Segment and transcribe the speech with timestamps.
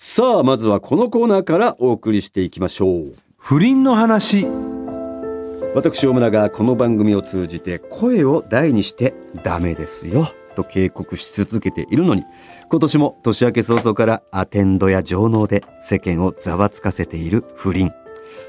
[0.00, 3.16] さあまずはこのコーナーからお送りしていきましょう。
[3.36, 4.46] 不倫の話。
[5.74, 12.22] 私大村がこの番組を通じて声を大にしてダメですよと警告し続けているのに
[12.70, 17.90] 今年も年明け早々からアテンドや情能で世間をざわつかせている不倫。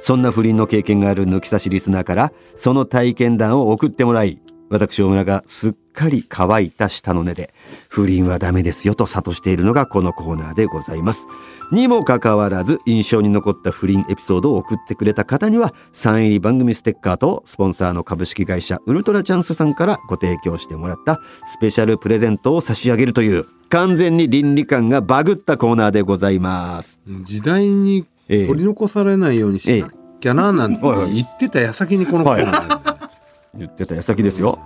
[0.01, 4.39] そんな不倫の経験がある抜き差しリスナーからその体験談を送ってもらい
[4.69, 7.53] 私大村がすっかり乾いた舌の根で
[7.89, 11.27] 不倫はダメですよと諭しているのがこのコーナーでございます。
[11.71, 26.99] にもかかわらず印象に残った不倫エピソードを送ってくれた方にはサイン入り番組ステッカーとスポンサーの株式会社ウルトラチャンスさんからご提供してもらったスペシャルプレゼントを差し上げるという完全に倫理観がバグったコーナーでございます。
[27.05, 28.47] 時代にええ。
[28.47, 33.09] 取り残されないようにしなきゃななんて言ってた矢先にこのコーナー
[33.57, 34.59] 言ってた矢先ですよ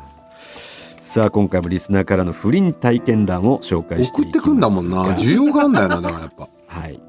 [1.03, 4.99] さあ今回もリスナーからの不倫体験談を紹介していきます送ってくんだもんな。
[4.99, 6.48] が需要があんだよなだからやっぱ。
[6.66, 7.02] はい。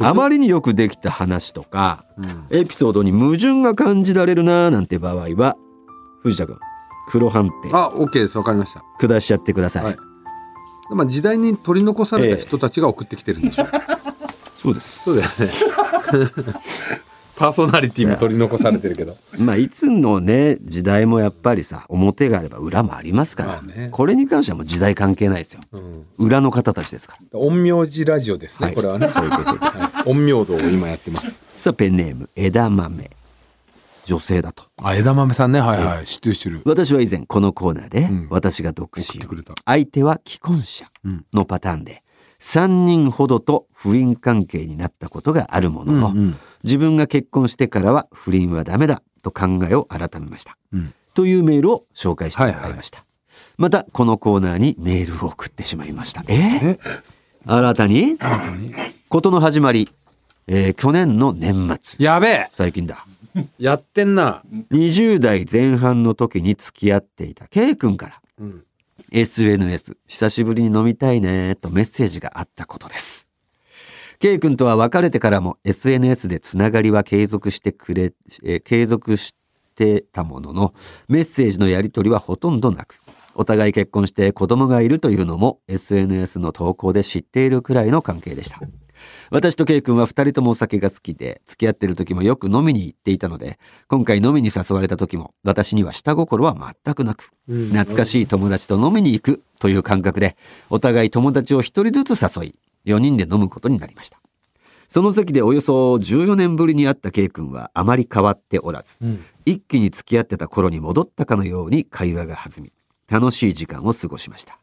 [0.00, 2.46] あまりによくできた話とかうん。
[2.50, 5.58] エピソードに矛盾が感じられるなーなんて場合は
[6.22, 6.56] 藤田君
[7.08, 8.38] 黒判定あ OK です。
[8.38, 8.82] わかりました。
[8.98, 9.96] 下しちゃってください、はい。
[10.94, 13.66] まあ時代に取り残された人たちが送ってきてるんでしょ、
[14.56, 15.02] そうです。
[15.02, 15.34] そうだよね
[17.36, 19.16] パーソナリティも取り残されてるけど。
[19.38, 23.88] まあいつのね時代もやっぱりさ表があれば裏もありますから、まあね。
[23.90, 25.60] これに関してはもう時代関係ないですよ。
[25.72, 26.06] うん。
[26.18, 27.40] 裏の方たちですから。
[27.40, 28.74] 陰陽師ラジオですね、はい。
[28.74, 29.08] これはね。
[29.08, 29.82] そういうことです。
[29.82, 30.04] はい。
[30.04, 31.38] 陰陽道を今やってます。
[31.50, 33.10] さあペンネーム枝豆。
[34.04, 34.64] 女性だと。
[34.82, 35.60] あ枝豆さんね。
[35.60, 36.06] はいはい。
[36.06, 36.62] 知ってる知ってる。
[36.64, 38.26] 私は以前このコーナーで、ん。
[38.30, 39.04] 私が独身。
[39.64, 42.01] 相手は既婚者うんのパターンで
[42.42, 46.36] 3人ほどと不倫関係になったことがあるものの、うんうん。
[46.64, 50.92] 自分が結婚してからは不倫はダメだと考えを改めました、うん。
[51.14, 53.04] というメールを紹介してもらいました、
[53.56, 56.24] またこのコーナーにメールを送ってしまいました。
[56.26, 56.34] え？
[56.34, 56.78] え？
[57.46, 58.18] 新たに？
[59.08, 59.88] 事の始まり、
[60.48, 62.04] えー去年の年末。
[62.04, 62.48] やべえ！
[62.50, 63.06] 最近だ。
[63.58, 68.20] やってんな、20代前半の時に付き合っていた K 君から。
[68.40, 68.64] うん、
[69.14, 73.28] SNS 久しぶりに飲みたいねとメッセージがあったことです。
[74.20, 79.34] K 君とは別れてからも SNS でつながりは継続してくれ、え継続し
[79.74, 80.74] てたものの
[81.08, 83.00] メッセージのやり取りはほとんどなく
[83.34, 88.60] お互い結婚して子供がいるというのも SNS の投稿で知っているくらいの関係でした。
[89.30, 93.58] 私と K 君は2人ともお酒が好きで付き合ってる時もよく飲みに行っていたので
[93.88, 100.36] 今回飲みに誘われた時も私には下心は全くなく懐かしい友達と飲みに行くという感覚で
[100.70, 104.20] お互い友達を一人ずつ誘い4人で飲むことになりました。
[104.88, 109.24] その席でおよそ14年ぶりに会った K 君はあまり変わっておらず、ん。
[109.46, 112.72] 一気に付き合ってた頃に戻ったかのように会話が弾み
[113.08, 114.58] 楽しい時間を過ごしました。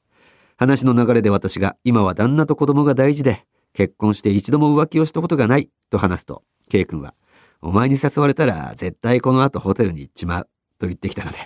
[0.56, 7.14] 話の流れで私が今は旦那と子供が大事で結婚して一度も浮気をしたことがないと話すと K 君は
[7.62, 10.50] お前に誘われたら絶対この後ホテルに行っちまう
[10.80, 11.38] と言ってきたので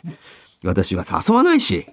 [0.63, 1.85] 私は誘わないし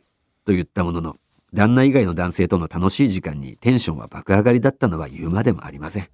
[0.44, 1.16] と言ったものの
[1.52, 6.08] 旦那以外の男性との楽しい時間にテンションは爆上がりだったのは言うまでもありません。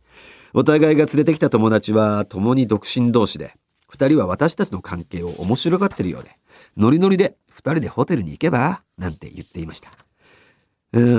[0.54, 3.54] お互いが連れてきた友達は共に独身同士で
[3.88, 6.30] 二人は私たちの関係を面白がってるようで
[6.76, 9.90] ノリノリで二人でホテルに行けばなんて言っていました。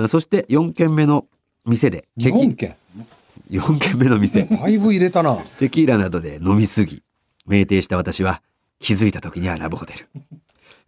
[0.07, 1.27] そして4軒目の
[1.67, 2.07] 店で。
[2.17, 2.75] 日本券
[3.51, 4.43] 4軒目の店。
[4.43, 5.35] だいぶ入れたな。
[5.59, 7.03] テキーラなどで飲みすぎ。
[7.47, 8.41] 酩酊した私は
[8.79, 10.07] 気づいた時にはラブホテル。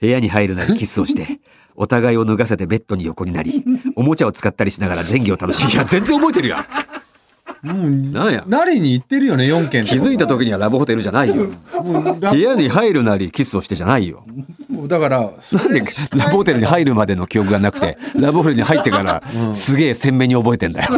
[0.01, 1.39] 部屋に入るなりキスをして
[1.75, 7.67] お互いを脱がせてベッドに横になりおもちゃを使ったりしながら前戯を楽しみ いや全然覚えてるやん。
[7.67, 8.45] もうなんや。
[8.47, 11.47] 慣れに行ってるよね4件気づいた時にはラブホテルじゃないよ。
[12.19, 14.25] 部屋に入るなりキスをしてじゃないよ
[14.79, 15.81] もうだからなんで
[16.15, 20.89] ラブホテルに入るまでの記憶がなくて ラブホテルに入ってからすげえ鮮明に覚えてんだよ。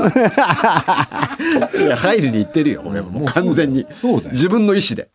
[1.79, 3.87] いや入るに行ってるよ俺はもう完全に。
[3.89, 4.31] そうだよ。
[4.33, 5.09] 自分の意思で。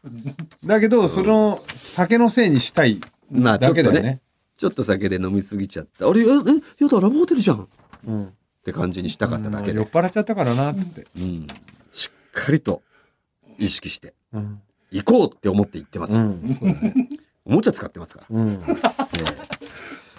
[0.65, 3.01] だけどその酒のせいにしたい
[3.31, 4.21] まあちょだっとねけだよね。
[4.57, 6.09] ちょっと酒で飲みすぎちゃった。
[6.09, 7.61] あれええやだラブホテルじゃん。
[7.61, 7.67] っ
[8.09, 8.33] うん。
[8.65, 9.79] て感じにしたかっただけで。
[9.79, 11.07] 酔っ、払っちゃったからなっつって。
[11.17, 11.47] うん、
[11.93, 12.83] しっかりと
[13.61, 14.61] 意識してうん。
[14.91, 16.59] 行こうって思って行ってます、うん。
[16.59, 17.09] そうだね
[17.47, 18.27] おもちゃ使ってますから。
[18.31, 18.61] うん。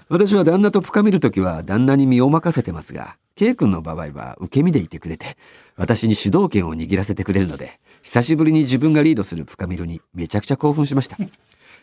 [0.10, 5.36] 私は旦那と深めるときは旦那に身を任せてますが K 君の場合は受け身でいてくれて
[5.76, 11.18] 私に主導権を握らせてくれるので久しぶりに自分がリードする深見るにめちゃくちゃ興奮しました。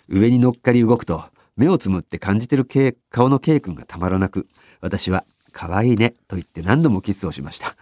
[0.09, 1.25] 上に乗っかり動くと
[1.57, 2.67] 目をつむって感じてる
[3.11, 4.47] 顔の K 君がたまらなく
[4.81, 7.77] 私は可愛いねと言って何度もキスをしました。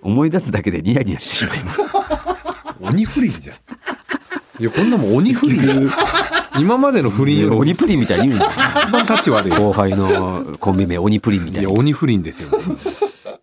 [0.00, 1.80] 思い出すだけでニヤニヤしてしまいます。
[2.80, 3.56] 鬼不倫じゃん。
[4.62, 5.90] いやこんなもん鬼不倫
[6.60, 7.56] 今までの不倫より。
[7.56, 9.50] 鬼プリンみたいに言うの一番タッチ悪い。
[9.50, 12.48] よ後輩のコンビ名鬼プリンみたいないや鬼不倫ですよ。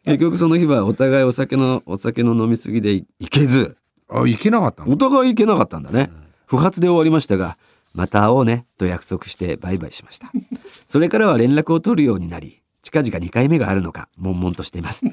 [0.06, 3.76] 結局その日はお互いお酒のお酒の飲みすぎでいけず。
[4.10, 4.94] あ行けなかったの？
[4.94, 6.10] お互い行けなかったんだね、
[6.46, 7.58] 不発で終わりましたが
[7.94, 10.32] また会おうねと約束してバイバイしました。
[10.88, 15.06] それからは連絡を取るようになり近々2回目があるのか悶々としています。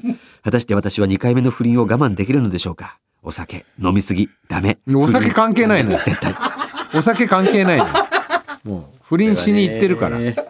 [0.43, 2.97] 果たして私は2回目の不倫を我慢できるのでしょうか？
[3.27, 4.77] お酒飲みすぎダメ。
[4.95, 6.33] お酒関係ないのよ絶対。
[6.95, 7.93] お酒関係ないのよ
[8.63, 10.43] もう不倫しに行ってるから、だか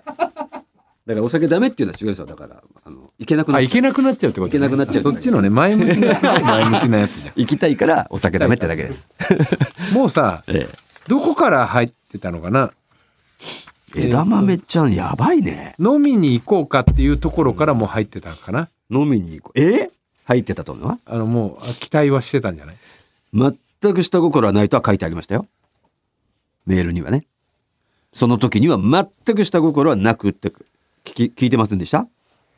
[1.07, 9.09] らお酒ダメっていうのは違うんですよだからあの行けなくなっあ行けなくなっちゃうってこと、ね、行けなくなっちゃうそっちのね前向きな 前向きなやつじゃ行きたいからお酒ダメってだけです、
[9.91, 10.67] んもうさえ
[11.07, 12.71] どこから入ってたのかな？
[13.95, 15.73] え、枝豆ちゃんやばいね。
[15.79, 18.67] 飲みに行こうかっていうところからもう入ってたのかな？
[18.91, 19.59] 飲みに行こう。
[19.59, 19.89] え？
[20.27, 22.77] 入ってたと思うのあのもうあ期待はしてたんじゃない？
[23.33, 25.47] 全く下心はないとは書いてありましたよ。
[26.65, 27.23] メールにはね。
[28.13, 30.49] その時には全く下心はなくって
[31.05, 32.07] 聞き聞いてませんでした？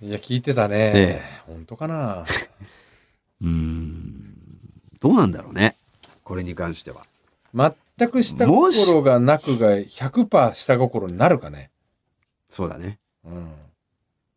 [0.02, 2.26] いや聞いてたね、え本当かな？
[3.42, 4.34] うーん。
[5.00, 5.76] どうなんだろうね。
[6.24, 7.06] これに関しては。
[7.54, 11.70] 全く下心がなくが100%下心になるかね。
[12.50, 12.98] そうだね。
[13.26, 13.52] うん。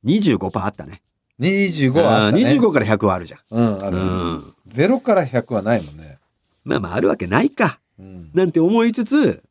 [0.05, 1.01] 25%あったね
[1.41, 2.43] 25はあったね。
[2.55, 3.41] 25から100はあるじゃん。
[3.51, 4.55] うんある、うん。
[4.69, 6.19] 0から100はないもんね。
[6.65, 7.79] まあまああるわけないか。
[7.99, 8.31] うん。
[8.35, 9.43] なんて思いつつ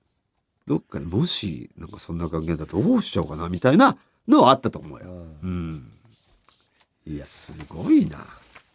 [0.68, 3.98] どっかでもしなんかそんな関係だとどうしちゃおうかなみたいな
[4.28, 5.06] のはあったと思うよ。
[5.44, 5.92] うん。
[7.06, 8.20] いやすごいな。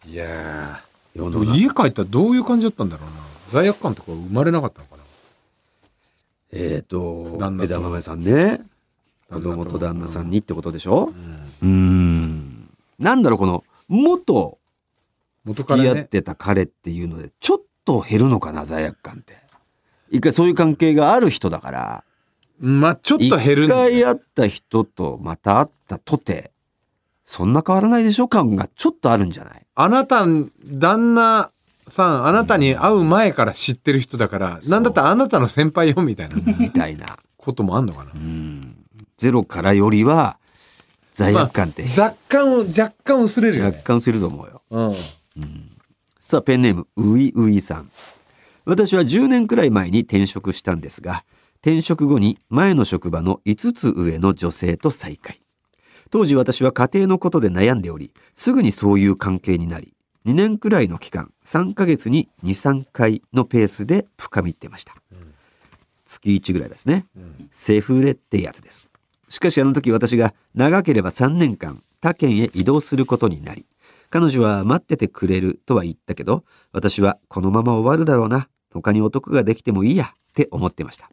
[0.04, 1.18] いやー。
[1.18, 1.56] 世の中。
[1.56, 3.16] 家帰ったらどういう感じだったんだろうな。
[3.50, 5.02] 罪悪感とか生まれなかったのかな。
[6.52, 8.60] えっ、と旦那と枝豆さんね。
[9.30, 11.06] 子旦那と供と旦那さんにってことでしょ？
[11.06, 11.14] うん。
[11.62, 12.15] うーん
[12.98, 14.58] なんだろうこの元
[15.46, 19.36] 付き合っねてた彼っていうのでちょっと減るのかな罪悪感って。
[20.10, 22.04] 一回そういう関係がある人だから。
[22.58, 26.52] まあちょっ一と減るんだよ回会った人とまた会ったとて
[27.24, 29.66] そんな変わらないでしょ感がちょっとあるんじゃない？
[29.74, 30.24] あなた
[30.64, 31.50] 旦那
[31.88, 36.36] さんあなたに会う前から知ってる人だから、そうなんだったらあなたの先輩よみたいな。
[36.58, 37.18] みたいな。
[37.36, 38.10] こともあんのかな。
[38.12, 38.74] うん。
[39.16, 40.36] ゼロからよりは
[41.16, 41.84] 罪悪感って。
[41.98, 44.62] 若干を若干薄れるよね、若干すると思うよ。
[44.70, 45.70] うん、
[46.20, 47.90] さあペンネームういういさん。
[48.66, 51.24] 私は10年くらい前に転職したんですが
[51.62, 55.40] 転職後に前の職場の5つ上の女性と再会。
[56.10, 59.94] 当時私は家庭のことで悩んでおりすぐにそういう関係になり
[60.26, 64.94] 2年くらいの期間3ヶ月に23回のペースで深みってました、
[66.04, 67.06] 月1ぐらいですね。
[67.16, 68.90] うんセフレってやつです
[69.28, 73.66] しかしあの時私が長ければ3年間他県へ移動することになり
[74.10, 81.10] 彼女は待っててくれるとは言ったけど私はこのまま終わるだろうな他に男ができてもいいやって思ってました。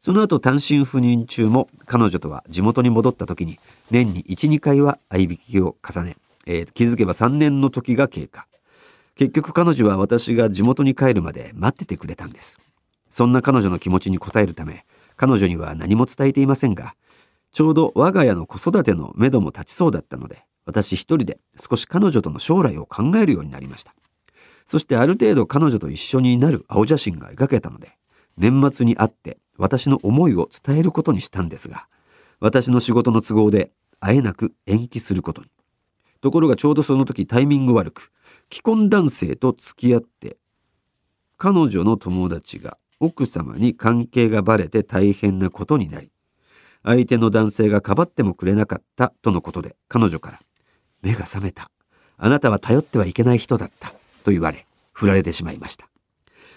[0.00, 3.58] その後単身赴任中も彼女とは地元に戻った時に
[3.90, 6.16] 年に12回は合いびきを重ね、
[6.46, 8.46] えー気づけば3年の時が経過。
[9.14, 12.60] 結局彼女は私が地元に帰るまで待っててくれたんです。
[13.08, 14.84] そんな彼女の気持ちに応えるため
[15.16, 16.94] 彼女には何も伝えていませんが
[17.56, 23.94] ちょうど我が家の子育ての目処も立ちそうだったので私一人で少し彼女との将来を考えるようになりました。
[24.66, 27.96] そしてある程度彼女と一緒になる青写真が描けたので
[28.36, 31.88] 年末に会って私の思いを伝えることにしたんですが
[32.40, 33.70] 私の仕事の都合で
[34.00, 35.48] 会えなく延期することに。
[36.20, 38.12] ところがちょうどその時タイミング悪く
[38.52, 40.36] 既婚男性と付き合って
[41.38, 46.10] 彼女の友達が奥様に関係がバレて大変なことになり
[46.86, 50.40] 相手の男性がかばってもくれなかったとのことで彼女から
[51.02, 51.68] 「目が覚めた。
[52.16, 55.88] あなたは頼ってはいけない人だった」と言われ振られてしまいました。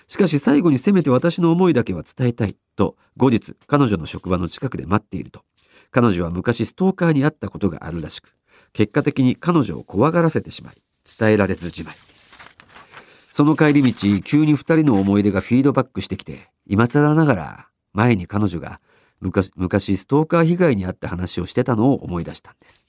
[0.07, 2.55] しかし最後にせめて私の思いだけは伝えたい。
[2.75, 5.43] と後日彼女の職場の近くで待っていると。
[5.91, 8.35] 彼女は昔ストーカーに会ったことがあるらしく
[8.71, 10.75] 結果的に彼女を怖がらせてしまい
[11.17, 11.95] 伝えられずじまい。
[13.31, 18.79] その帰り道急に二人の思い出がフィードバックしてきて今更ながら前に彼女が
[19.21, 22.85] 昔昔ストーカー被害に遭った話をしてたのを思い出したんです。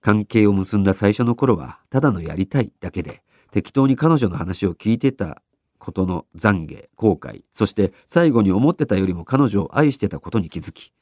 [0.00, 5.42] 関係を結んだ最初の頃はただのやりたいだけで適当に彼女の話を聞いてた
[5.78, 10.92] ことの懺悔後悔そして最後に思ってたよりも彼女を愛してたことに気づき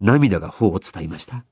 [0.00, 1.44] 涙が頬を伝いました。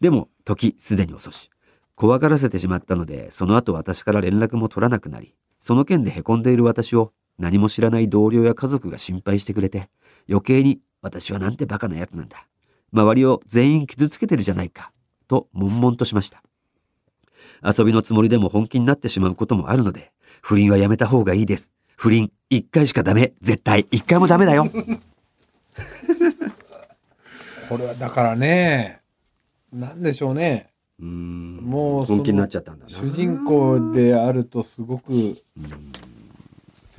[0.00, 1.50] でも時すでに遅し
[1.94, 9.90] 怖がらせてしまったのでその後私から連絡も取らなくなりその件でへこんでいる私を何も知らない同僚や家族が心配してくれて
[10.28, 12.46] 余計に私はなんてバカなやつなんだ。
[12.92, 14.92] 周りを全員傷つけてるじゃないか。
[15.28, 16.42] と悶々としました。
[17.64, 21.74] 遊びのつもりでも本気になってしまうこともあるので不倫はやめた方がいいです。
[21.96, 23.32] 不倫一回しかダメ。
[23.40, 24.66] 絶対一回もダメだよ。
[27.68, 29.00] これはだからね
[29.72, 30.72] なんでしょうね。
[30.98, 31.56] うん。
[31.62, 32.90] もう本気になっちゃったんだな。
[32.90, 35.36] 主人公であるとすごくうん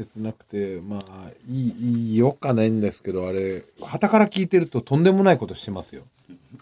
[0.05, 6.03] 切なくてまあいいいいよかないんですけどあれ旗から聞いてるととんでもないことしてますよ。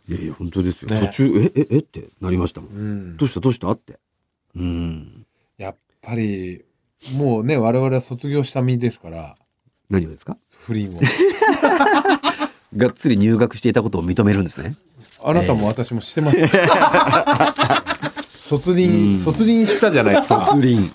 [0.07, 0.99] いやいや本当ですよ、ね。
[1.07, 2.71] 途中えええってなりましたもん。
[2.71, 3.17] うん。
[3.17, 3.99] どうしたどうしたって。
[4.55, 5.25] うん。
[5.57, 6.63] やっぱり
[7.15, 9.35] もうね我々は卒業した身ですから。
[9.89, 10.37] 何をですか？
[10.65, 10.99] 不倫を。
[12.77, 14.75] がっつり入学していたことを認めるんですね。
[15.23, 17.83] あなたも私もしてました。
[18.29, 20.45] 卒輪卒輪したじゃないですか。
[20.45, 20.91] 卒輪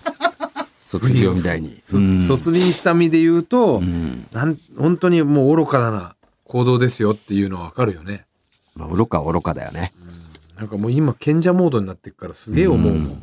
[0.84, 1.80] 卒業みたいに。
[1.84, 2.26] 卒うん。
[2.26, 4.26] 卒輪した身で言うと、うん。
[4.32, 6.14] なん本当にもう愚かな
[6.44, 8.26] 行動ですよっていうのはわかるよね。
[8.74, 9.92] まあ愚かは愚かだよね。
[10.56, 13.22] なんかもう今賢者モードになってるからすげえ思うもん。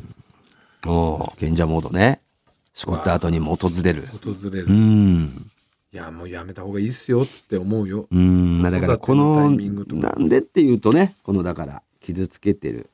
[0.86, 2.20] おお賢者モードね。
[2.74, 4.02] しこった後にも訪れる。
[4.06, 4.66] 訪れる。
[4.66, 5.50] ういん
[5.92, 8.06] やもうやめた方がいいっすよって思うよ。
[8.10, 8.60] うん。
[8.60, 12.88] まあだからこのなんでっていうとねこのだから傷つけてる。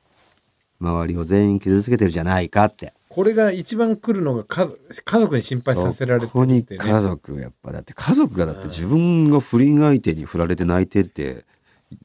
[0.81, 6.85] 周りを全員傷つけてるじゃないかってこれが一番来るのが家族家族に心配させられてここにるってね。
[6.85, 11.45] 家族やっぱだって家族がだって自分が不倫相手に振られて泣いてって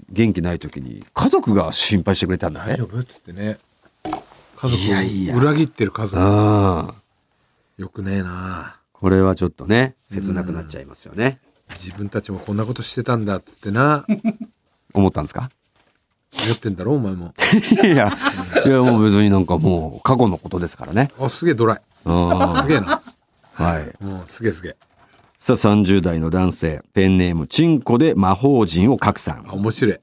[0.09, 3.59] 元気ない時に家族が心配してくれたんだね大丈夫っつってね。
[4.03, 6.19] 家族を裏切ってる家族。
[6.19, 6.95] ああ
[7.77, 8.79] よくねえな。
[8.91, 11.39] これはちょっとね切なくなっちゃいますよね
[11.75, 14.03] 自分たちもこんなことしてたんだっつってな。
[14.95, 15.51] 思ったんですか？
[16.45, 17.33] 思ってんだろお前も。
[17.83, 18.15] いや
[18.65, 21.81] いやもう別になんかもう過去のことですからねあすげえドライ。
[22.05, 23.01] あすげえな。
[23.55, 24.75] あはいうんすげえすげえ。
[25.37, 29.99] さあ30代の男性ペンネームチンコで魔法陣を拡散あ面白い。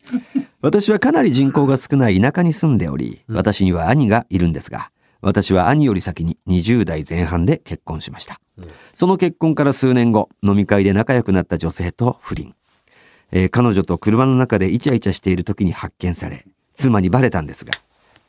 [0.62, 4.90] 私はかなり人口が少ない田舎に住んでおり私には兄がいるんですが
[5.22, 8.40] 私は兄より先に20代前半で結婚しました
[8.92, 12.54] その結婚から数年後飲み会で仲良くなった女性と不倫、
[13.32, 16.44] えー彼女と車の中でイチャイチャしている時に発見され
[16.74, 17.72] 妻にバレたんですが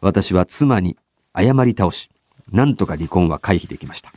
[0.01, 0.97] 私は妻に
[1.35, 2.09] 謝り倒し
[2.51, 4.11] なんとか離婚は回避できました、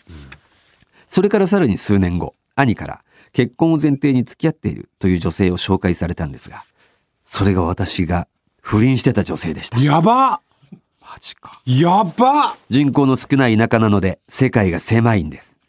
[1.06, 6.64] それからさらに数年後兄から結婚を前提に付き合っているという女性を紹介されたんですが
[7.24, 8.28] それが私が
[8.60, 9.78] 不倫してた女性でした。
[9.78, 10.40] やば！
[11.00, 11.60] マジか。
[11.66, 12.56] やば！
[12.70, 15.60] 人口の少ない田舎なので世界が狭いんです。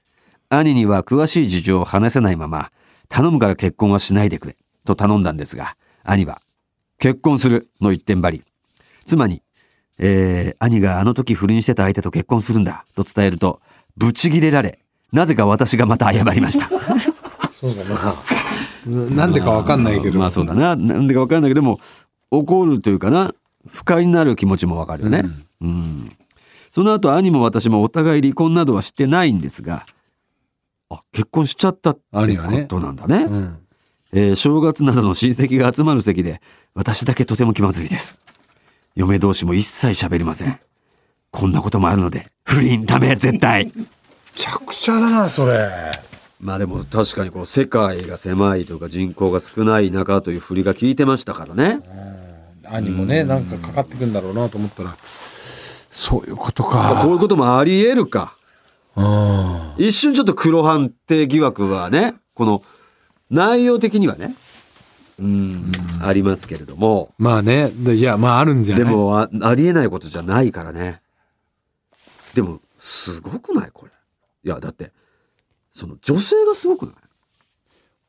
[0.50, 2.72] 兄には詳しい事情を話せないまま
[3.10, 6.42] 頼むから結婚はしないでくれと頼んだんですが兄は
[6.98, 8.44] 結婚するの一点張り。
[9.06, 9.42] 妻に、
[9.98, 13.60] えー兄があの時不倫してた相手と結婚するんだと伝えると
[13.98, 14.80] ブチギレられ
[15.12, 16.70] なぜか私がまた謝りました。
[17.50, 18.16] そうだな。
[18.86, 20.20] ななんでかわかんないけど。
[20.20, 20.76] まあそうだな。
[20.76, 21.80] なんでかわかんないけどでも
[22.32, 23.34] 怒るというかな
[23.68, 25.24] 不快になる気持ちもわかるよね、
[25.62, 26.12] うん。
[26.70, 29.86] その後兄も私もお互い離婚などはしてないんですが
[30.90, 33.24] あ結婚しちゃったってことなんだね。
[33.24, 33.58] うん。
[34.18, 36.40] えー正月などの親戚が集まる席で
[36.74, 38.18] 私だけとても気まずいです。
[38.96, 40.58] 嫁同士も一切喋りません。
[41.32, 43.66] こんなこともあるので不倫ダメ絶対。
[43.66, 43.72] め
[44.34, 45.70] ちゃくちゃだなそれ。
[46.40, 51.82] まあでも確かにこう世界が狭いというか人口が少ない中という振りが効いてましたからね。
[52.64, 54.96] 兄もねなんかかかってくんだろうなと思ったら。
[55.92, 57.04] そういうことこうか。
[57.06, 58.38] いうこともあり得るか。
[58.96, 59.74] うん。
[59.78, 62.64] 一瞬ちょっと黒判定疑惑はねこの
[63.30, 64.36] 内容的にはね。
[65.20, 65.72] うん。
[66.02, 67.14] ありますけれども。
[67.18, 67.70] まあね。
[67.70, 68.86] でいやまああるんじゃない？
[68.86, 71.02] でもあありえないことじゃないからね。
[72.34, 73.72] でもすごくない？
[73.72, 73.92] これ。
[74.44, 74.92] いやだって
[75.72, 76.96] その女性がすごくない？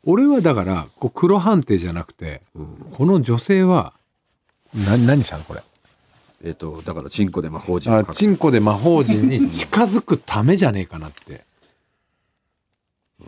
[0.05, 2.43] 俺はだからこう黒判定じゃなくて、
[2.93, 3.95] この女性は
[4.75, 5.63] な何したのこれ？
[6.45, 11.46] えっとだからチンコで魔法陣をあチンコで魔法陣に近づくためじゃねえかなって。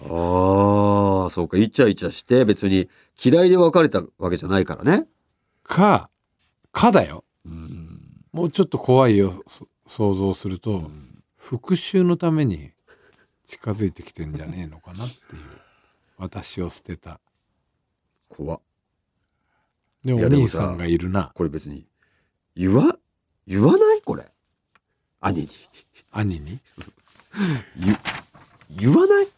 [0.04, 1.56] ああそうか。
[1.56, 2.88] イチャイチャして別に
[3.22, 5.06] 嫌いで別れたわけじゃないからね。
[5.64, 6.08] か
[6.72, 7.24] かだよ。
[7.44, 8.00] うん。
[8.32, 10.90] もうちょっと怖いよそ想像すると、
[11.36, 12.72] 復讐のために
[13.44, 15.42] 近づいてきてんじゃねえのかなっていう。
[16.18, 17.20] 私を捨てた。
[18.28, 18.60] 怖っ。
[20.04, 21.32] でもおいやでもさ兄さんがいるな。
[21.34, 21.86] これ別に
[22.54, 22.96] 言わ
[23.46, 24.02] 言わない？
[24.02, 24.30] これ。
[25.20, 25.48] 兄に。
[26.12, 26.60] 兄に？
[27.80, 27.98] 言
[28.70, 29.28] 言わない？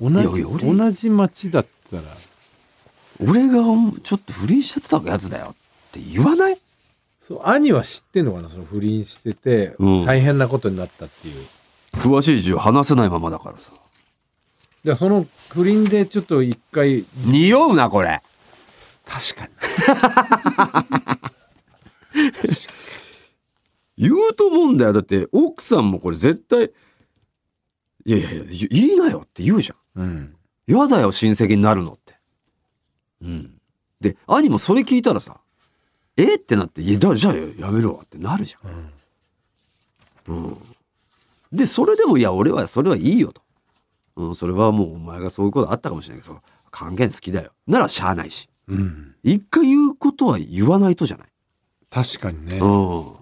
[0.00, 2.02] 同じ同じ町だったら。
[3.18, 3.62] 俺が
[4.02, 5.54] ちょっと不倫しちゃってたやつだよっ
[5.92, 6.58] て言わない？
[7.26, 8.50] そう兄は知ってんのかな？
[8.50, 10.04] その不倫してて、うん。
[10.04, 11.46] 大変なことになったっていう。
[11.94, 13.72] 詳しい事情話せないままだからさ。
[14.84, 18.20] でその不倫でちょっと一回匂うなこれ。
[19.08, 19.52] 確かに。
[23.96, 24.92] 言うと思うんだよ。
[24.92, 26.70] だって奥さんもこれ絶対
[28.06, 30.36] いやいやいやいいなよって言うじゃんうん
[30.66, 32.14] 嫌だよ親戚になるのって
[33.20, 33.60] うん
[34.00, 35.40] で兄もそれ聞いたらさ
[36.16, 38.92] えってなって、いや、だじゃあやめろわってなるじゃん。
[40.28, 40.56] うん。
[41.52, 43.42] で、それでも、いや、俺はそれはいいよと。
[44.16, 47.52] うん、それはもうお前がそういうことあったかもしれないけど、還元好きだよ。
[47.66, 48.48] ならしゃあないし。
[48.66, 51.28] うん一回言うことは言わないとじゃない。
[51.90, 53.10] 確かにねうん。
[53.12, 53.14] っ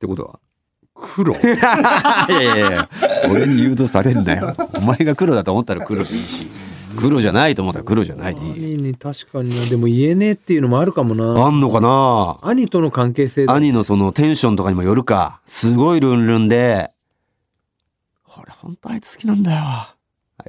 [0.00, 0.40] てことは？
[1.02, 2.88] 黒 いやいやいや、
[3.30, 4.54] 俺に誘導されんなよ。
[4.76, 6.48] お前が黒だと思ったら黒でいいし、
[6.96, 8.76] 黒じゃないと思ったら黒じゃないでいい。
[8.76, 12.38] 兄に確かになでも言えねえっていうのもあるかもなあんのかな？
[12.48, 15.40] 兄との関係性だ兄のそのテンションとかにもよるか。
[15.44, 16.90] すごいルンルンで、
[18.38, 19.58] 俺ほんとあいつ好きなんだよ。
[19.58, 19.94] あ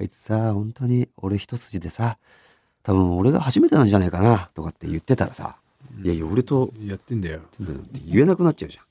[0.01, 2.17] いつさ、本当に俺一筋でさ、
[2.83, 5.57] 多分俺が初めてなんじゃないかな、とかって言ってたらさ、
[6.03, 7.47] いやいや、俺とやってんだよって
[8.05, 8.85] 言えなくなっちゃうじゃん。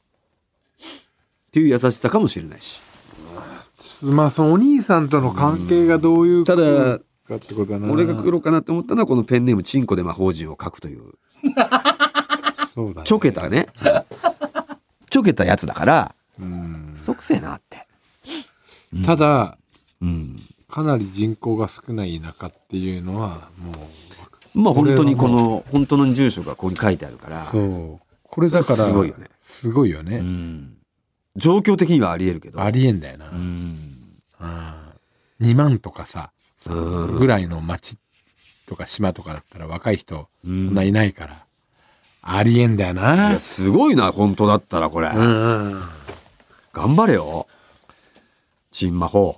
[1.52, 2.80] っていう優しさかもしれないし。
[4.02, 7.92] まあそのお兄さんとの関係がどういうただかってことだな。
[7.92, 11.12] 俺が黒かなって思ったのはこのペンネームチンコで魔法陣を書くという。
[12.74, 13.04] そうだね。
[13.04, 13.66] ちょけたね。
[15.10, 16.94] ちょけたやつだからうん。
[16.96, 17.86] そくせえなって。
[19.04, 19.58] ただ
[20.00, 20.40] うん。
[20.70, 23.90] かなり人口が少ない田舎っていうのはも
[24.54, 28.00] まあ本当にこの本当の住所がここに書いてあるからうそう。
[28.22, 29.26] これだからすごいよね。
[29.42, 30.76] すごいよね、うん
[31.36, 32.60] 状況的にはありえるけど。
[32.62, 33.78] ありえんだよな、うん。
[34.40, 34.72] うん
[35.40, 36.30] 2万とかさ
[36.66, 36.74] う
[37.14, 37.18] ん。
[37.18, 37.96] ぐらいの町
[38.66, 40.70] とか島とかだったら若い人そうん。
[40.70, 41.44] んないないから、
[42.22, 45.08] ありえんだよいなやすごいな本当だったらこれ。
[45.08, 45.82] うんうん。
[46.72, 47.46] 頑張れよ。
[48.70, 49.36] チンマホ。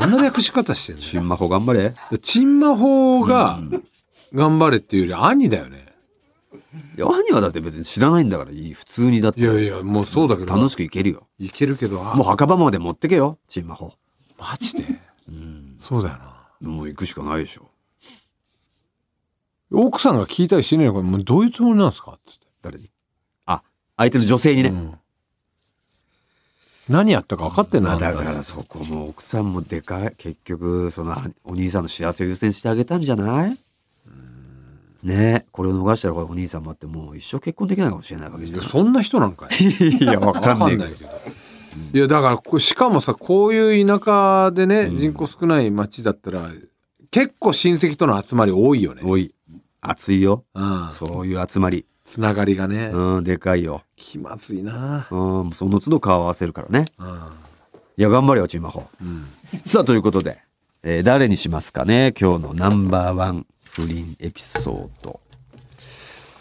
[0.00, 1.94] どんな略し方してんチンマホ頑張れ。
[2.10, 3.60] のチンマホが
[4.34, 5.86] 頑張れっていうより兄だよね
[6.96, 8.72] いや兄はだって別に知らないんだからいい。
[8.74, 9.40] 普通にだって。
[9.40, 10.54] いやいやもうそうだけど。
[10.54, 11.26] 楽しくいけるよ。
[11.38, 13.94] いけるけどあもう墓場まで持ってけよチンマホ。
[14.38, 14.84] マジで、
[15.78, 16.48] そうだよな。
[16.60, 17.70] もう行くしかないでしょ。
[19.70, 22.12] 奥さんが聞いたりしないのかもうどういうつもりなんですか？
[22.12, 22.90] っつって、誰に？
[23.46, 23.62] あ
[23.96, 24.94] 相手の女性にね、うん。
[26.88, 27.90] 何やったか分かってんの？
[27.90, 30.14] まあだからそこも奥さんもでかい。
[30.16, 33.58] 結局そのあお兄さんの幸せを優先してあげたんじゃない？
[35.02, 35.44] ね。
[35.44, 39.88] えこれを逃したらお兄さんもあってもう一生結婚できないかもしれないわけじゃんそんな人なんかい？
[39.88, 40.84] いやわかんないけど。
[40.84, 41.10] わけど。
[41.92, 46.48] いやだからこしかもさこういう田舎でね、人口少ない町だったら
[47.10, 49.34] 結構親戚との集まり多いよね、おい。
[49.80, 50.44] 熱いよ。
[50.54, 51.86] うん、そういう集まり。
[52.04, 53.82] つながりがね、うんでかいよ。
[53.94, 55.06] 気まずいな。
[55.10, 56.86] うんその都度顔合わせるからね。
[56.98, 57.08] うん。
[57.96, 59.26] いや頑張れよチンマホうん。
[59.62, 60.38] さあということで、
[60.90, 62.14] えー誰にしますかね？
[62.18, 65.20] 今日のナンバーワン不倫エピソード。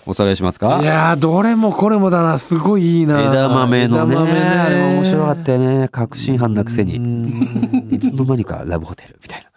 [0.06, 0.80] おさらいしますか？
[0.82, 2.40] いやーどれもこれもだな。
[2.40, 3.20] すごいいいな。
[3.20, 4.14] 枝豆のね。
[4.14, 4.40] 枝豆ね。
[4.40, 5.90] あれ面白かったよね。
[5.90, 7.90] 確信犯なくせうにん。
[7.94, 9.50] いつの間にかラブホテルみたいな。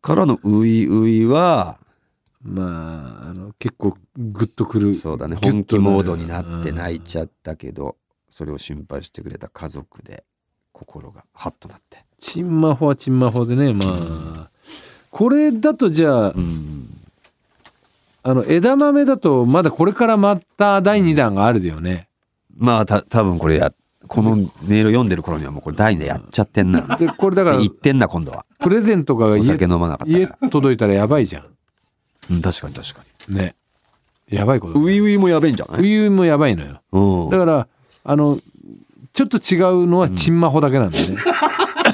[0.00, 1.78] からのウイウイは
[2.42, 4.94] まああの結構グッとくる。
[4.94, 5.36] そうだね。
[5.40, 7.98] 本気モードになって泣いちゃったけど
[8.30, 10.24] それを心配してくれた家族で
[10.72, 14.50] 心がハッとなってチンマホはチンマホでねまあ
[15.10, 16.82] これだとじゃあうん。
[18.22, 22.08] あの枝豆だとまだこれからまた第2弾があるよね。
[22.56, 23.72] まあた多分これや
[24.08, 24.48] このメー
[24.82, 26.96] ル読んでる頃にはもうこれ第2やっちゃってんな。
[26.96, 28.44] でこれだから言ってんな今度は。
[28.58, 30.48] プレゼントが家お酒飲まなかった家から。
[30.50, 31.44] 届いたらやばいじゃ
[32.30, 33.54] うん確かに確かんね。
[34.28, 35.82] やばいことにウイウイもやべえんじゃない？
[35.82, 36.80] ウイウイもやばいのよ。
[36.90, 37.30] うん。
[37.30, 37.68] だから
[38.02, 38.40] あの
[39.12, 41.16] ちょっと違うのはチンマホだけなんだよね、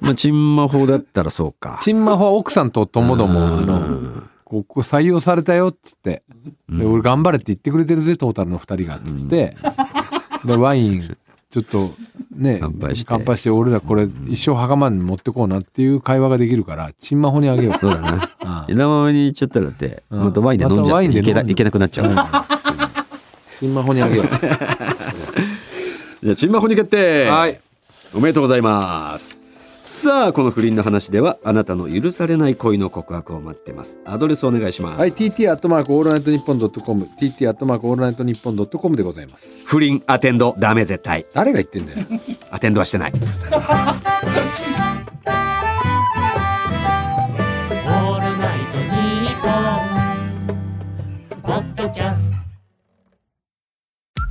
[0.02, 1.78] まあチンマホだったらそうか。
[1.82, 6.22] チンマホは奥さんとともどもあのここ採用されたよっつって、
[6.68, 9.56] で俺頑張れって言ってくれてるぜトータルの2人がっつって、
[10.44, 11.16] でワイン
[11.50, 11.92] ちょっと
[12.34, 13.06] ね乾杯して。
[13.08, 17.78] 乾杯して俺らこれ一生袴に持ってこうなっていう会話ができるからチンマホにあげよう。
[17.78, 20.24] そうだなああ枝豆に行っちゃったらってうん。
[20.24, 22.14] またワインで飲んじゃっていけないけなくなっちゃう。
[23.58, 24.26] チンマホにあげよう。
[26.22, 27.28] じゃあチンマホに決定。
[27.28, 27.60] はい。
[28.14, 29.40] おめでとうございます
[29.90, 33.98] さあこの不倫の話ではあなたの許されない恋の告白を待ってます。
[34.04, 39.48] アドレスお願いします、はい TT アットマークオールナイトニッポンドットコム TT アットマークオールナイトニッポンドットコムでございます。
[39.66, 41.26] 不倫アテンドダメ絶対。
[41.34, 42.06] 誰が言ってんだよ。
[42.52, 43.12] アテンドはしてない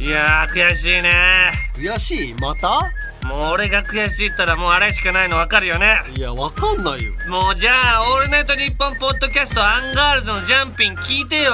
[0.09, 1.51] いやー悔しいね。
[1.75, 2.33] 悔しい？
[2.33, 2.81] また？
[3.27, 6.01] もう俺が悔しいったらもうあれしかないの分かるよね。
[6.15, 7.11] いやわかんないよ。
[7.27, 11.51] もうじゃあ「オールナイトニッポン」ポッドキャストアンガールズのジャンピン聞いてよ。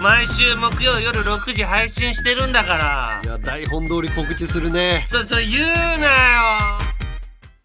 [0.00, 3.20] 毎週木曜夜6時配信してるんだから。
[3.22, 5.06] いや台本通り告知するね。
[5.08, 5.66] そそれ言う
[6.00, 6.78] なよ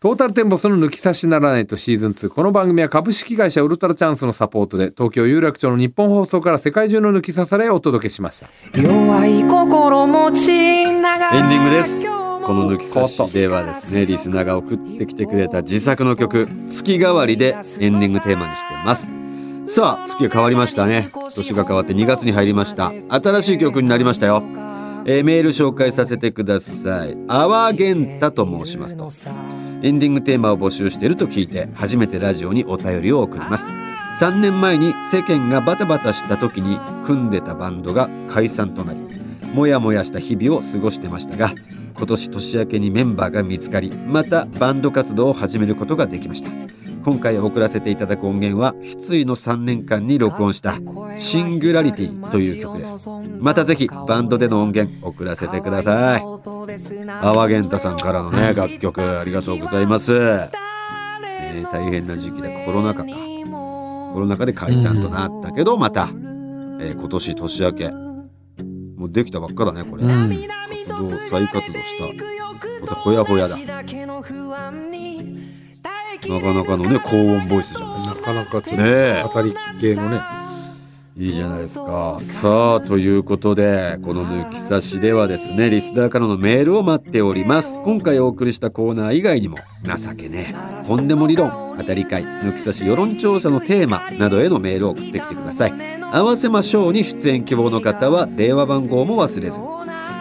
[0.01, 2.29] トータルテンボスの抜き差しならないとシーズン2。
[2.29, 8.47] この番組は株式会社ウルトラチャンスのサポートで東京有楽町の日本放送から世界中の抜き差されをお届けしました。
[8.81, 12.05] 弱い心持ちながらエンディングです。
[12.05, 19.11] ここの抜き差しではですねリスナーが送ってきてくれた自作の曲月替わりでエンディングテーマにしてます。
[19.65, 21.11] さあ月が変わりましたね。
[21.35, 22.93] 年が変わって2月に入りました。
[23.09, 24.43] 新しい曲になりましたよ、
[25.05, 27.17] えーメール紹介させてください。
[27.27, 29.09] 阿波源太と申しますと。
[29.81, 33.71] エンディングテーマを募集していると聞いて初めてラジオにお便りを送ります。
[34.19, 38.99] 3年前に世間がバタバタした時に組んでたバンドが解散となり
[39.53, 41.53] もやもやした日々を過ごしてましたが
[41.95, 46.78] 今年年明けにメンバーが見つかりまたバンド活動を始めることができました。
[47.03, 50.79] 今回送らせていただく音源は失意の3年間に録音した
[51.17, 53.09] 「シングラリティ」という曲です。
[53.39, 56.21] またぜひバンドでの音源送らせてください。
[56.21, 63.09] 阿波源太さんからのね楽曲ありがとうございます、えー大変な時期でコロナ禍か。
[63.09, 66.09] コロナ禍で解散となったけどまた、
[66.79, 67.91] えー今年年明け。
[68.97, 70.29] もうできたばっかだねこれ、うん。
[70.87, 72.05] 活動再活動した。
[72.81, 73.57] またほやほやだ
[76.27, 78.15] なかなかのね高音ボイスじゃないですか。
[78.15, 79.21] なかなかちょっとねえ。
[79.23, 80.21] 当たり系のね。
[81.17, 82.17] いいじゃないですか。
[82.21, 87.77] さあということでこの抜き差しではですねリスナーからのメールを待っております。
[87.83, 95.73] 今回お送りしたコーナー以外にも情けねえとんでも理論当たり会抜き差し世論調査のテーマなどへのメールを送ってきてください。
[96.11, 99.65] 合わせましょうに出演希望の方は電話番号も忘れずに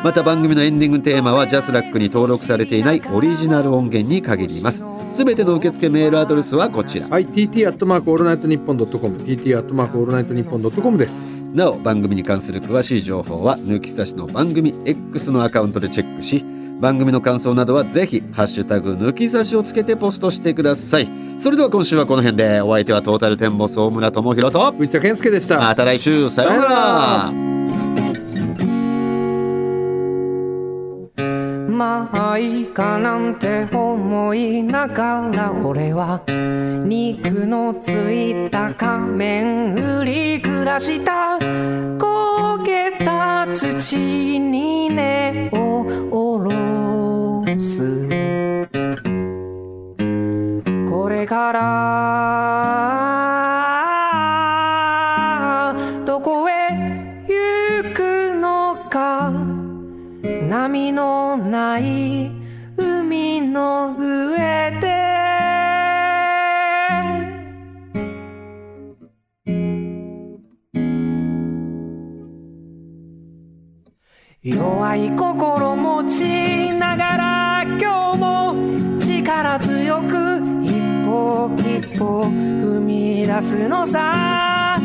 [0.04, 4.86] また番組のエンディングテーマはジャスラックに登録されていないオリジナル音源に限ります。
[5.10, 7.08] すべての受付メールアドレスはこちら。
[7.08, 11.42] はい、TT アットマークオールナイトニッポンドットコム、TT アットマークオールナイトニッポンドットコムです。
[11.52, 16.44] なお番組に関する詳しい情報は抜き差しの番組 X のアカウントでチェックし
[16.78, 21.08] 番組の感想などはぜひ「ハッシュタグ抜き差し」をつけてポストしてください。
[21.38, 25.58] それでは今週はこの辺でお相手はトータルテンボス大村智広と藤田健介でした。
[25.58, 27.57] また来週さようなら
[31.68, 41.36] まあいいかなんて思いながら俺は肉のついた仮面売り暮らした。
[41.38, 48.08] 焦げた土に根を下ろす。
[50.90, 51.77] これから
[75.04, 80.70] い心持ちながら今日も力強く一
[81.04, 84.80] 歩一歩踏み出すのさ。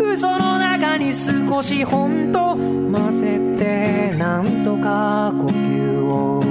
[0.00, 6.42] 嘘の中に少し本当混ぜてなんとか呼吸を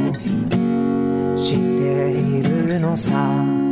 [1.37, 3.66] しているのさ。